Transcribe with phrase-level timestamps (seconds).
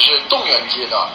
[0.00, 1.08] 是动员阶段。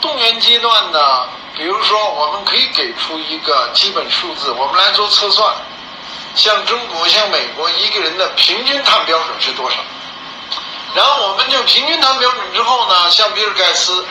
[0.00, 5.54] 动员阶段呢，比如说我们可以给出一个基本数字，我们来做测算。
[6.34, 9.76] 像中国、像美国，一个人的平均碳标准是多少？
[10.94, 14.04] 然后我们就平均碳标准之后呢，像比尔盖茨，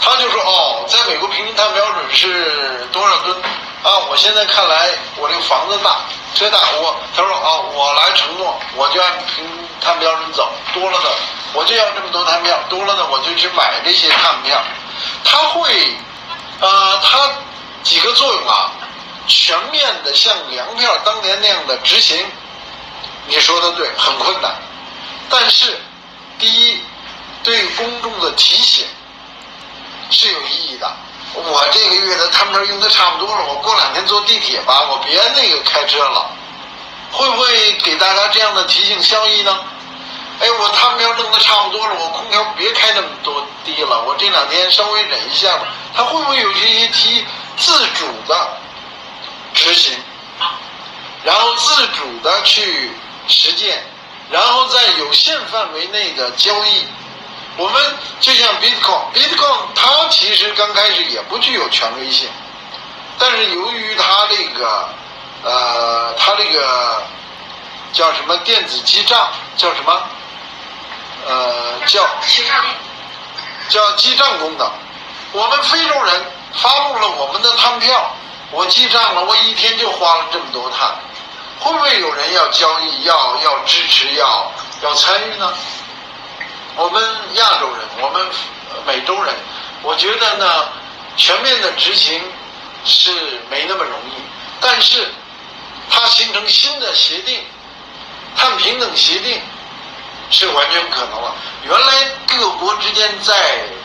[0.00, 3.36] 他就说哦，在美国平均碳标准是多少吨？
[3.82, 5.96] 啊，我现在看来我这个房子大，
[6.34, 9.44] 车大，我他说啊，我来承诺，我就按平
[9.80, 11.10] 碳标准走，多了的
[11.52, 14.62] 我就要这么多碳票，多了的我就去买这些碳票。
[15.24, 15.96] 他会，
[16.60, 17.28] 呃，他
[17.82, 18.70] 几个作用啊？
[19.26, 22.24] 全面的像粮票当年那样的执行，
[23.26, 24.54] 你说的对，很困难。
[25.28, 25.80] 但是，
[26.38, 26.80] 第一，
[27.42, 28.86] 对公众的提醒
[30.10, 30.88] 是有意义的。
[31.34, 36.30] 我这个月的摊票用的差不多了，我过两天坐地铁吧，我别那个开车了。
[37.10, 39.58] 会不会给大家这样的提醒效益呢？
[40.40, 45.68] 哎，我摊票弄的差不多了，我空调别开那么多低了，我这两天稍微忍一下吧。
[45.94, 47.24] 他会不会有这些提
[47.56, 48.56] 自主的？
[49.54, 49.94] 执行，
[51.22, 52.90] 然后自主的去
[53.28, 53.84] 实践，
[54.30, 56.86] 然后在有限范围内的交易。
[57.56, 57.82] 我们
[58.20, 62.28] 就像 Bitcoin，Bitcoin 它其实刚开始也不具有权威性，
[63.18, 64.88] 但是由于它这个
[65.44, 67.02] 呃，它这个
[67.92, 70.02] 叫什么电子记账，叫什么？
[71.26, 72.04] 呃，叫
[73.68, 74.70] 叫记账功能。
[75.32, 78.14] 我们非洲人发布了我们的碳票。
[78.50, 80.94] 我记账了，我一天就花了这么多碳，
[81.58, 85.52] 会不会有人要交易、要要支持、要要参与呢？
[86.76, 87.02] 我们
[87.34, 88.26] 亚洲人，我们
[88.86, 89.34] 美洲人，
[89.82, 90.68] 我觉得呢，
[91.16, 92.20] 全面的执行
[92.84, 93.12] 是
[93.50, 94.14] 没那么容易，
[94.60, 95.06] 但是
[95.90, 97.44] 它形成新的协定，
[98.36, 99.40] 碳平等协定
[100.30, 101.34] 是完全可能了。
[101.64, 103.34] 原来各国之间在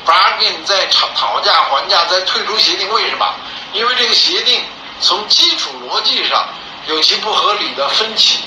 [0.06, 3.34] bargain，在讨讨价还价，在退出协定，为什么？
[3.74, 4.64] 因为这个协定
[5.02, 6.48] 从基础逻辑上
[6.88, 8.40] 有其不合理的分歧，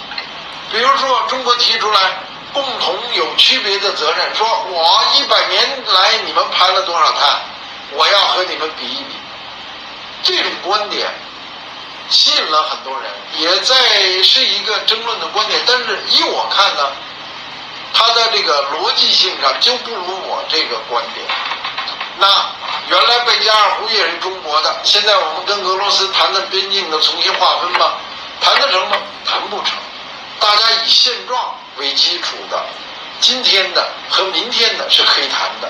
[0.72, 2.00] 比如说中国提出来
[2.53, 7.41] 共同有区别的责任，说我一百年来你们排了多少碳，
[7.93, 9.15] 我要和你们比一比，
[10.22, 11.09] 这种观点
[12.09, 13.77] 吸引了很多人，也在
[14.22, 16.91] 是一个争论的观点，但是依我看呢，
[17.94, 21.25] 它的这个逻辑性上就不如我这个观点。
[22.19, 22.27] 那
[22.88, 27.93] 原来贝加尔湖也是中国的，现在我们跟俄罗斯谈的边境的重新划分吗？
[28.41, 28.97] 谈得成吗？
[29.25, 29.77] 谈不成。
[30.41, 32.64] 大家以现状为基础的，
[33.20, 35.68] 今天的和明天的是可以谈的。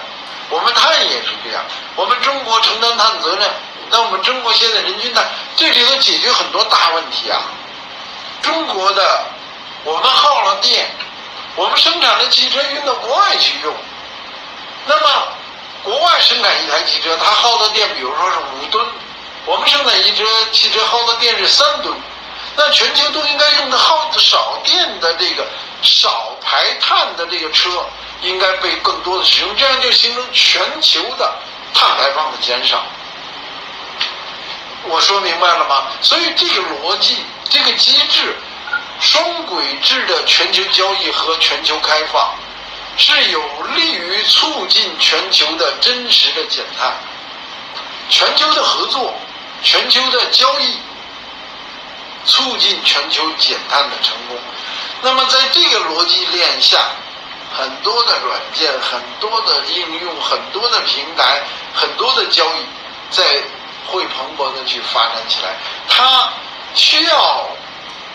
[0.51, 1.65] 我们碳也是这样，
[1.97, 3.49] 我们中国承担碳责任，
[3.89, 5.25] 那我们中国现在人均碳
[5.57, 7.41] 这里头解决很多大问题啊。
[8.43, 9.25] 中国的
[9.85, 10.91] 我们耗了电，
[11.57, 13.75] 我们生产的汽车运到国外去用，
[14.87, 15.29] 那么。
[15.83, 18.87] 国外生产一台汽车，它耗的电，比如说是五吨，
[19.47, 20.23] 我们生产一车
[20.53, 21.99] 汽车耗的电是三吨，
[22.55, 25.47] 那全球都应该用的耗的少电的这个
[25.83, 27.71] 少排碳的这个车，
[28.23, 31.33] 应该被更多的使用，这样就形成全球的
[31.75, 32.83] 碳排放的减少。
[34.85, 35.87] 我说明白了吗？
[36.01, 38.35] 所以这个逻辑，这个机制，
[39.01, 42.35] 双轨制的全球交易和全球开放。
[42.97, 43.43] 是有
[43.75, 46.93] 利于促进全球的真实的减碳，
[48.11, 49.15] 全球的合作，
[49.63, 50.77] 全球的交易，
[52.27, 54.37] 促进全球减碳的成功。
[55.03, 56.79] 那么在这个逻辑链下，
[57.57, 61.43] 很多的软件、很多的应用、很多的平台、
[61.75, 62.67] 很多的交易，
[63.11, 63.25] 在
[63.87, 65.57] 会蓬勃的去发展起来。
[65.89, 66.29] 它
[66.75, 67.49] 需要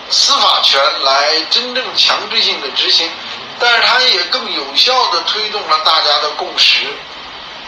[0.09, 3.09] 司法权来真正强制性的执行。
[3.57, 6.85] 但是它也更有效地推动了大家的共识。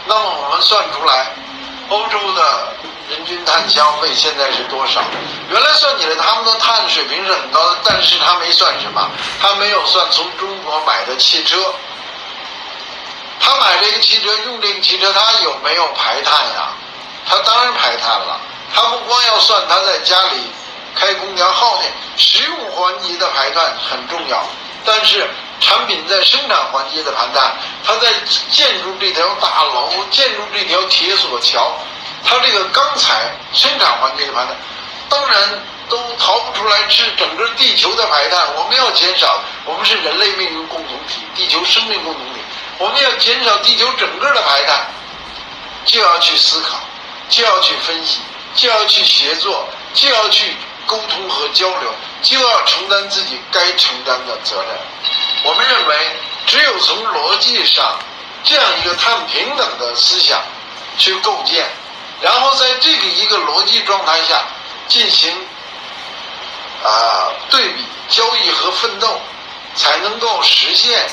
[0.04, 1.32] 那么我们算出来，
[1.88, 2.72] 欧洲的
[3.08, 5.00] 人均碳消费现在是多少？
[5.50, 9.10] 原来算起来他们的碳水平是很高的，但是他没算什么，
[9.40, 11.56] 他没有算从中国买的汽车。
[13.40, 16.68] 他买这个汽车，用这个汽车，他有没有排碳呀？
[17.26, 18.38] 他当然排碳了。
[18.74, 20.50] 他不光要算他在家里
[20.94, 24.44] 开空调耗电，实用环节的排碳很重要，
[24.84, 25.26] 但是。
[25.60, 28.12] 产品在生产环节的盘碳，它在
[28.50, 31.72] 建筑这条大楼、建筑这条铁索桥，
[32.24, 34.56] 它这个钢材生产环节的盘碳，
[35.08, 38.54] 当然都逃不出来，是整个地球的排碳。
[38.56, 42.40] 我们要减少，我们是人类命运共同体，地球生命共同体，
[42.78, 44.86] 我们要减少地球整个的排碳，
[45.84, 46.78] 就要去思考，
[47.28, 48.20] 就要去分析，
[48.54, 50.54] 就要去协作，就要去
[50.86, 54.70] 沟通和交流，就要承担自己该承担的责任。
[55.44, 55.96] 我们认为，
[56.46, 57.98] 只有从逻辑上
[58.44, 60.40] 这样一个碳平等的思想
[60.96, 61.66] 去构建，
[62.20, 64.42] 然后在这个一个逻辑状态下
[64.88, 65.30] 进行
[66.82, 69.20] 啊对比、交易和奋斗，
[69.74, 71.06] 才能够实现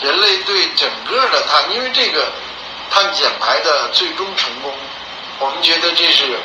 [0.00, 2.30] 人类对整个的碳，因为这个
[2.90, 4.72] 碳减排的最终成功，
[5.38, 6.38] 我们觉得这是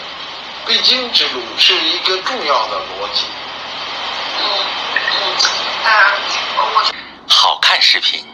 [0.65, 3.23] 必经之路，是一个重要的逻辑。
[7.27, 8.30] 好看视频。